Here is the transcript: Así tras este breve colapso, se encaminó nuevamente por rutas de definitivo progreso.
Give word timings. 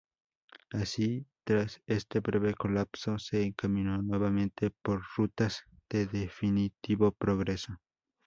Así 0.71 1.27
tras 1.43 1.79
este 1.85 2.21
breve 2.21 2.55
colapso, 2.55 3.19
se 3.19 3.43
encaminó 3.43 4.01
nuevamente 4.01 4.71
por 4.81 5.03
rutas 5.15 5.61
de 5.91 6.07
definitivo 6.07 7.11
progreso. 7.11 7.77